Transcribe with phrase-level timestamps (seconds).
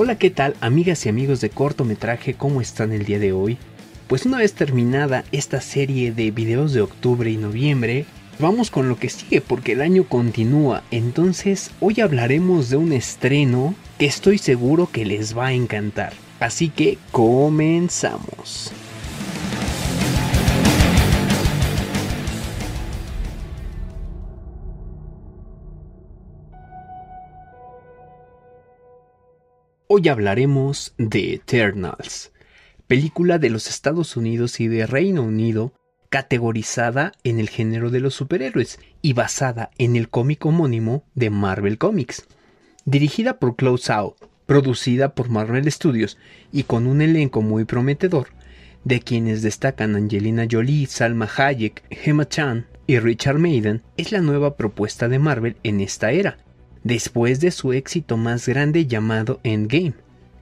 [0.00, 2.34] Hola, ¿qué tal amigas y amigos de cortometraje?
[2.34, 3.58] ¿Cómo están el día de hoy?
[4.06, 8.06] Pues una vez terminada esta serie de videos de octubre y noviembre,
[8.38, 10.84] vamos con lo que sigue porque el año continúa.
[10.92, 16.12] Entonces hoy hablaremos de un estreno que estoy seguro que les va a encantar.
[16.38, 18.70] Así que comenzamos.
[29.90, 32.30] Hoy hablaremos de Eternals,
[32.86, 35.72] película de los Estados Unidos y de Reino Unido
[36.10, 41.78] categorizada en el género de los superhéroes y basada en el cómic homónimo de Marvel
[41.78, 42.26] Comics.
[42.84, 46.18] Dirigida por Klaus Zhao, producida por Marvel Studios
[46.52, 48.28] y con un elenco muy prometedor,
[48.84, 54.54] de quienes destacan Angelina Jolie, Salma Hayek, Gemma Chan y Richard Maiden, es la nueva
[54.54, 56.36] propuesta de Marvel en esta era,
[56.88, 59.92] después de su éxito más grande llamado Endgame.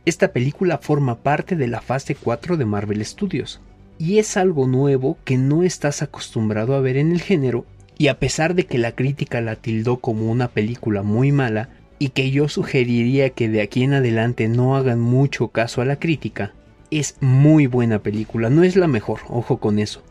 [0.04, 3.60] Esta película forma parte de la fase 4 de Marvel Studios,
[3.98, 7.66] y es algo nuevo que no estás acostumbrado a ver en el género,
[7.98, 12.10] y a pesar de que la crítica la tildó como una película muy mala, y
[12.10, 16.52] que yo sugeriría que de aquí en adelante no hagan mucho caso a la crítica,
[16.92, 20.04] es muy buena película, no es la mejor, ojo con eso,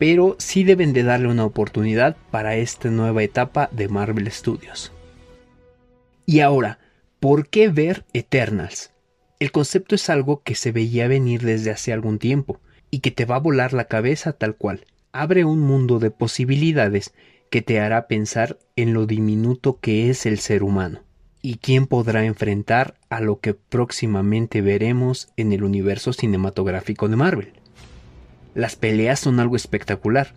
[0.00, 4.92] pero sí deben de darle una oportunidad para esta nueva etapa de Marvel Studios.
[6.30, 6.78] Y ahora,
[7.18, 8.92] ¿por qué ver Eternals?
[9.40, 13.24] El concepto es algo que se veía venir desde hace algún tiempo y que te
[13.24, 14.86] va a volar la cabeza tal cual.
[15.10, 17.12] Abre un mundo de posibilidades
[17.50, 21.02] que te hará pensar en lo diminuto que es el ser humano
[21.42, 27.52] y quién podrá enfrentar a lo que próximamente veremos en el universo cinematográfico de Marvel.
[28.54, 30.34] Las peleas son algo espectacular.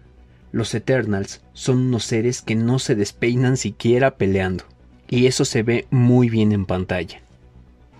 [0.51, 4.63] Los Eternals son unos seres que no se despeinan siquiera peleando
[5.13, 7.21] y eso se ve muy bien en pantalla.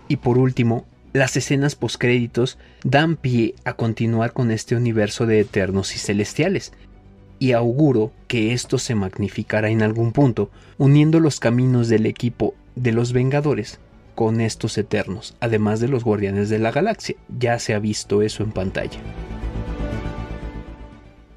[0.08, 5.94] Y por último, las escenas postcréditos dan pie a continuar con este universo de eternos
[5.94, 6.74] y celestiales,
[7.38, 10.50] y auguro que esto se magnificará en algún punto,
[10.80, 13.78] uniendo los caminos del equipo de los Vengadores
[14.16, 17.16] con estos eternos, además de los Guardianes de la Galaxia.
[17.38, 19.00] Ya se ha visto eso en pantalla.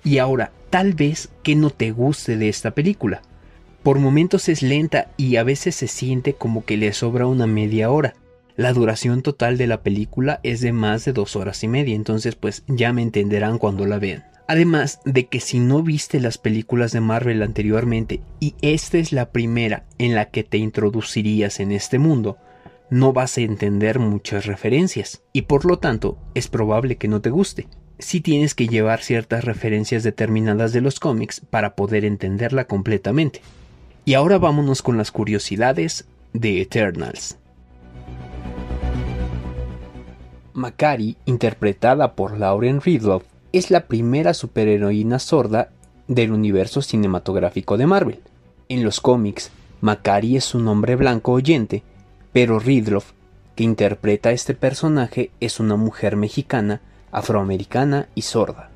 [0.04, 3.20] Y ahora, tal vez que no te guste de esta película,
[3.86, 7.88] por momentos es lenta y a veces se siente como que le sobra una media
[7.88, 8.14] hora.
[8.56, 12.34] La duración total de la película es de más de dos horas y media, entonces
[12.34, 14.24] pues ya me entenderán cuando la vean.
[14.48, 19.30] Además de que si no viste las películas de Marvel anteriormente y esta es la
[19.30, 22.38] primera en la que te introducirías en este mundo,
[22.90, 27.30] no vas a entender muchas referencias y por lo tanto es probable que no te
[27.30, 27.68] guste.
[28.00, 33.42] Si tienes que llevar ciertas referencias determinadas de los cómics para poder entenderla completamente.
[34.06, 37.38] Y ahora vámonos con las curiosidades de Eternals.
[40.54, 45.70] Makari, interpretada por Lauren Ridloff, es la primera superheroína sorda
[46.06, 48.20] del universo cinematográfico de Marvel.
[48.68, 49.50] En los cómics,
[49.80, 51.82] Makari es un hombre blanco oyente,
[52.32, 53.10] pero Ridloff,
[53.56, 56.80] que interpreta este personaje, es una mujer mexicana,
[57.10, 58.70] afroamericana y sorda.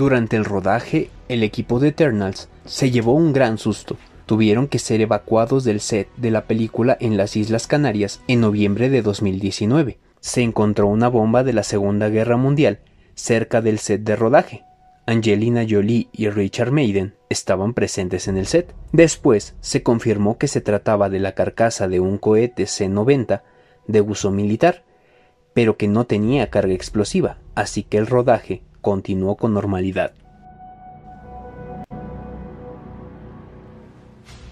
[0.00, 3.98] Durante el rodaje, el equipo de Eternals se llevó un gran susto.
[4.24, 8.88] Tuvieron que ser evacuados del set de la película en las Islas Canarias en noviembre
[8.88, 9.98] de 2019.
[10.20, 12.78] Se encontró una bomba de la Segunda Guerra Mundial
[13.14, 14.64] cerca del set de rodaje.
[15.04, 18.74] Angelina Jolie y Richard Maiden estaban presentes en el set.
[18.92, 23.42] Después se confirmó que se trataba de la carcasa de un cohete C-90
[23.86, 24.82] de uso militar,
[25.52, 30.12] pero que no tenía carga explosiva, así que el rodaje continuó con normalidad.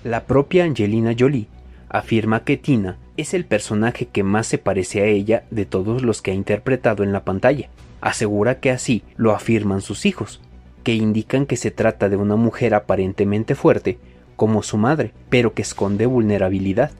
[0.04, 1.48] La propia Angelina Jolie
[1.88, 6.22] afirma que Tina es el personaje que más se parece a ella de todos los
[6.22, 7.68] que ha interpretado en la pantalla.
[8.00, 10.40] Asegura que así lo afirman sus hijos,
[10.84, 13.98] que indican que se trata de una mujer aparentemente fuerte,
[14.36, 16.92] como su madre, pero que esconde vulnerabilidad.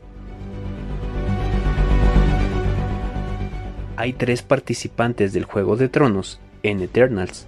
[3.97, 7.47] Hay tres participantes del Juego de Tronos en Eternals,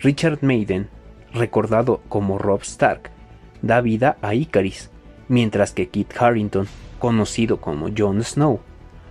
[0.00, 0.88] Richard Maiden,
[1.32, 3.10] recordado como Rob Stark,
[3.62, 4.90] da vida a Icaris,
[5.28, 6.66] mientras que Kit Harrington,
[6.98, 8.60] conocido como Jon Snow,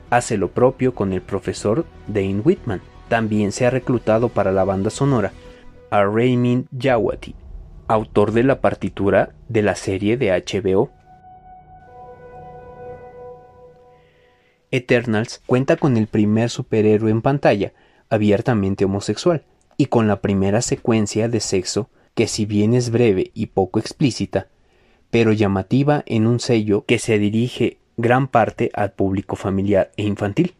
[0.09, 2.81] hace lo propio con el profesor Dane Whitman.
[3.09, 5.31] También se ha reclutado para la banda sonora
[5.89, 7.35] a Raymond Jawati,
[7.87, 10.91] autor de la partitura de la serie de HBO.
[14.71, 17.71] Eternals cuenta con el primer superhéroe en pantalla
[18.09, 19.43] abiertamente homosexual,
[19.77, 24.47] y con la primera secuencia de sexo que si bien es breve y poco explícita,
[25.11, 30.53] pero llamativa en un sello que se dirige gran parte al público familiar e infantil.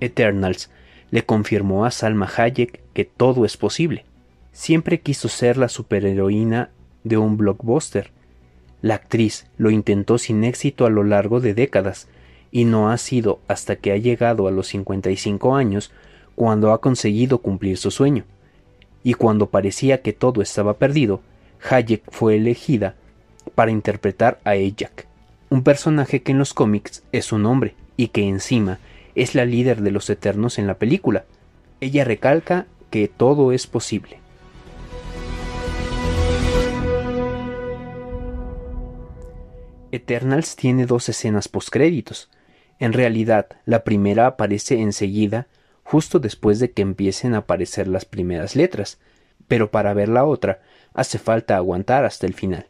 [0.00, 0.70] Eternals
[1.10, 4.04] le confirmó a Salma Hayek que todo es posible.
[4.52, 6.70] Siempre quiso ser la superheroína
[7.04, 8.10] de un blockbuster.
[8.82, 12.08] La actriz lo intentó sin éxito a lo largo de décadas,
[12.52, 15.90] y no ha sido hasta que ha llegado a los 55 años
[16.34, 18.24] cuando ha conseguido cumplir su sueño.
[19.02, 21.20] Y cuando parecía que todo estaba perdido,
[21.68, 22.94] Hayek fue elegida
[23.54, 25.06] para interpretar a Ajak,
[25.48, 28.78] un personaje que en los cómics es un hombre y que encima
[29.14, 31.24] es la líder de los Eternos en la película.
[31.80, 34.18] Ella recalca que todo es posible.
[39.92, 42.30] Eternals tiene dos escenas postcréditos.
[42.80, 45.46] En realidad, la primera aparece enseguida,
[45.84, 48.98] justo después de que empiecen a aparecer las primeras letras,
[49.46, 50.62] pero para ver la otra
[50.94, 52.66] hace falta aguantar hasta el final.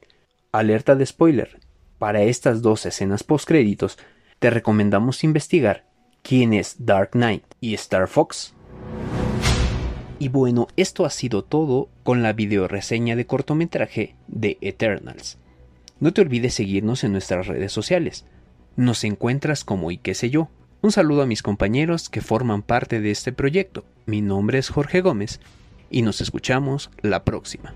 [0.50, 1.60] Alerta de spoiler.
[1.98, 3.98] Para estas dos escenas postcréditos,
[4.40, 5.84] te recomendamos investigar
[6.22, 8.54] quién es Dark Knight y Star Fox.
[10.18, 15.38] Y bueno, esto ha sido todo con la video reseña de cortometraje de Eternals.
[16.00, 18.26] No te olvides seguirnos en nuestras redes sociales.
[18.76, 20.48] Nos encuentras como y qué sé yo.
[20.82, 23.84] Un saludo a mis compañeros que forman parte de este proyecto.
[24.06, 25.40] Mi nombre es Jorge Gómez
[25.90, 27.74] y nos escuchamos la próxima.